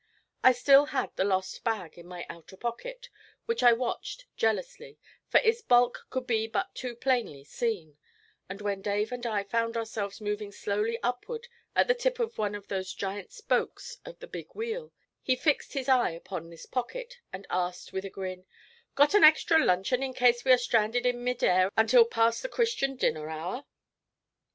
I 0.43 0.51
still 0.53 0.85
had 0.87 1.15
the 1.15 1.23
lost 1.23 1.63
bag 1.63 1.95
in 1.95 2.07
my 2.07 2.25
outer 2.27 2.57
pocket, 2.57 3.07
which 3.45 3.61
I 3.61 3.71
watched 3.73 4.25
jealously, 4.35 4.97
for 5.27 5.39
its 5.41 5.61
bulk 5.61 6.07
could 6.09 6.25
be 6.25 6.47
but 6.47 6.73
too 6.73 6.95
plainly 6.95 7.43
seen; 7.43 7.99
and 8.49 8.61
when 8.61 8.81
Dave 8.81 9.11
and 9.11 9.23
I 9.27 9.43
found 9.43 9.77
ourselves 9.77 10.19
moving 10.19 10.51
slowly 10.51 10.97
upward 11.03 11.47
at 11.75 11.87
the 11.87 11.93
tip 11.93 12.17
of 12.17 12.39
one 12.39 12.55
of 12.55 12.67
those 12.67 12.95
giant 12.95 13.31
spokes 13.31 13.99
of 14.03 14.17
the 14.17 14.25
big 14.25 14.55
wheel, 14.55 14.91
he 15.21 15.35
fixed 15.35 15.73
his 15.73 15.87
eye 15.87 16.09
upon 16.09 16.49
this 16.49 16.65
pocket, 16.65 17.19
and 17.31 17.45
asked 17.51 17.93
with 17.93 18.03
a 18.03 18.09
grin: 18.09 18.47
'Got 18.95 19.13
an 19.13 19.23
extra 19.23 19.63
luncheon 19.63 20.01
in 20.01 20.15
case 20.15 20.43
we 20.43 20.51
are 20.51 20.57
stranded 20.57 21.05
in 21.05 21.23
mid 21.23 21.43
air 21.43 21.71
until 21.77 22.05
past 22.05 22.41
the 22.41 22.49
Christian 22.49 22.95
dinner 22.95 23.29
hour?' 23.29 23.65